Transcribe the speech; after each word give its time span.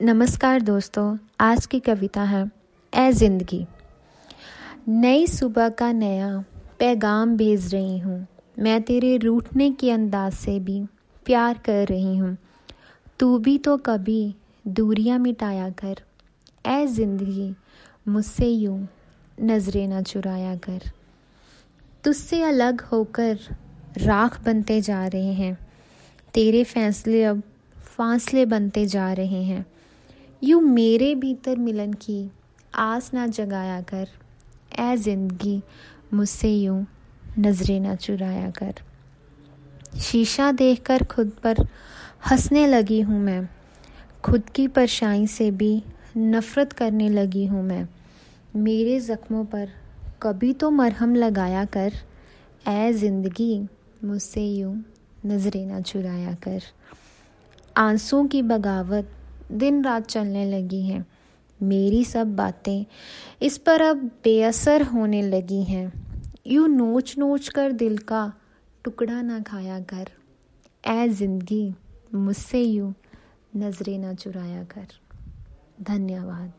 नमस्कार 0.00 0.60
दोस्तों, 0.60 1.16
आज 1.40 1.66
की 1.66 1.78
कविता 1.80 2.22
है 2.22 2.42
ए 2.92 3.12
ज़िंदगी। 3.12 3.66
नई 4.88 5.26
सुबह 5.26 5.68
का 5.68 5.90
नया 5.92 6.28
पैगाम 6.78 7.36
भेज 7.36 7.74
रही 7.74 7.98
हूँ। 7.98 8.26
मैं 8.58 8.82
तेरे 8.82 9.16
रूठने 9.16 9.70
के 9.70 9.90
अंदाज 9.90 10.32
से 10.32 10.58
भी 10.60 10.80
प्यार 11.26 11.58
कर 11.58 11.86
रही 11.86 12.16
हूँ। 12.16 12.36
तू 13.20 13.38
भी 13.38 13.56
तो 13.58 13.76
कभी 13.76 14.34
दूरियाँ 14.68 15.18
मिटाया 15.18 15.68
कर। 15.70 16.02
ए 16.64 16.86
ज़िंदगी, 16.86 17.54
मुझसे 18.08 18.48
यूँ 18.48 18.88
नज़रें 19.42 19.86
न 19.88 20.02
चुराया 20.02 20.54
कर। 20.56 20.90
तुझसे 22.04 22.42
अलग 22.42 22.80
होकर 22.82 23.38
राख 23.98 24.40
बनते 24.44 24.80
जा 24.80 25.06
रहे 25.06 25.32
हैं। 25.32 25.56
तेरे 26.34 26.62
फैसले 26.64 27.24
अब 27.24 27.42
फासले 27.76 28.44
बनते 28.46 28.86
जा 28.86 29.12
रहे 29.12 29.42
हैं। 29.42 29.64
यूँ 30.46 30.60
मेरे 30.62 31.14
भीतर 31.14 31.56
मिलन 31.56 31.92
की, 31.92 32.30
आस 32.74 33.10
ना 33.14 33.26
जगाया 33.26 33.80
कर। 33.82 34.08
ए 34.80 34.96
ज़िंदगी 34.96 35.62
मुझसे 36.14 36.50
यूँ 36.50 36.86
नज़रें 37.38 37.80
ना 37.80 37.94
चुराया 37.94 38.50
कर। 38.50 38.74
शीशा 40.00 40.50
देखकर 40.52 41.04
खुद 41.04 41.32
पर 41.44 41.60
हंसने 42.30 42.66
लगी 42.66 43.00
हूँ 43.00 43.20
मैं। 43.20 43.48
खुद 44.24 44.50
की 44.54 44.68
परछाई 44.68 45.26
से 45.26 45.50
भी 45.50 45.82
नफ़रत 46.16 46.72
करने 46.72 47.08
लगी 47.08 47.46
हूँ 47.46 47.62
मैं। 47.62 47.86
मेरे 48.56 49.00
ज़ख्मों 49.00 49.44
पर 49.44 49.68
कभी 50.22 50.52
तो 50.52 50.70
मरहम 50.70 51.14
लगाया 51.14 51.64
कर। 51.64 51.92
ए 52.68 52.92
ज़िंदगी 52.92 53.68
मुझसे 54.04 54.46
यूँ 54.46 54.76
नज़रें 55.26 55.64
ना 55.66 55.80
चुराया 55.80 56.34
कर। 56.34 56.62
आंसुओं 57.76 58.26
की 58.26 58.42
बगावत 58.42 59.10
दिन 59.52 59.84
रात 59.84 60.06
चलने 60.06 60.44
लगी 60.44 60.82
हैं। 60.82 61.06
मेरी 61.60 62.04
सब 62.04 62.34
बातें 62.36 62.84
इस 63.42 63.58
पर 63.58 63.80
अब 63.80 64.04
बेअसर 64.24 64.82
होने 64.82 65.22
लगी 65.22 65.62
हैं। 65.64 65.92
यूँ 66.46 66.68
नोच 66.68 67.14
नोच 67.18 67.48
कर 67.48 67.72
दिल 67.72 67.98
का 67.98 68.32
टुकड़ा 68.84 69.22
ना 69.22 69.40
खाया 69.40 69.80
कर। 69.80 70.08
ए 70.88 71.08
ज़िंदगी 71.08 71.74
मुझसे 72.14 72.62
यूँ 72.62 72.94
नज़रें 73.56 73.98
ना 73.98 74.14
चुराया 74.14 74.62
कर। 74.64 74.86
धन्यवाद। 75.82 76.52